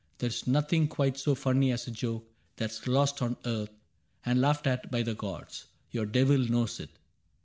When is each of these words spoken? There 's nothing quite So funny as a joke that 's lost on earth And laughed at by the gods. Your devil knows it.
There 0.17 0.31
's 0.31 0.47
nothing 0.47 0.87
quite 0.87 1.15
So 1.19 1.35
funny 1.35 1.71
as 1.71 1.85
a 1.85 1.91
joke 1.91 2.27
that 2.55 2.71
's 2.71 2.87
lost 2.87 3.21
on 3.21 3.37
earth 3.45 3.69
And 4.25 4.41
laughed 4.41 4.65
at 4.65 4.89
by 4.89 5.03
the 5.03 5.13
gods. 5.13 5.65
Your 5.91 6.07
devil 6.07 6.39
knows 6.39 6.79
it. 6.79 6.89